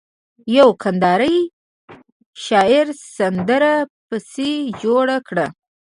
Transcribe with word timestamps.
يوه 0.55 0.73
کنداري 0.81 1.37
شاعر 2.45 2.87
سندره 3.15 3.73
پسې 4.07 4.51
جوړه 4.81 5.17
کړه. 5.27 5.47